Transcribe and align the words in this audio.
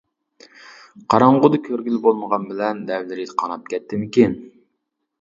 قاراڭغۇدا 1.15 1.59
كۆرگىلى 1.69 2.01
بولمىغان 2.07 2.49
بىلەن، 2.51 2.83
لەۋلىرى 2.91 3.31
قاناپ 3.45 3.73
كەتتىمىكىن. 3.75 4.39